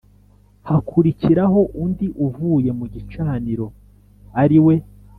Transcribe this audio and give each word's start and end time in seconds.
Hakurikiraho 0.67 1.59
undi 1.83 2.07
uvuye 2.25 2.69
mu 2.79 2.85
gicaniro 2.93 3.65
ari 4.41 4.59
we 4.65 4.75